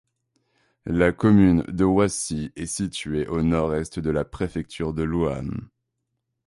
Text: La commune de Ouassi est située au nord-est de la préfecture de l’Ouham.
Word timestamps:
La 0.87 1.11
commune 1.11 1.61
de 1.67 1.83
Ouassi 1.83 2.51
est 2.55 2.65
située 2.65 3.27
au 3.27 3.43
nord-est 3.43 3.99
de 3.99 4.09
la 4.09 4.25
préfecture 4.25 4.95
de 4.95 5.03
l’Ouham. 5.03 5.69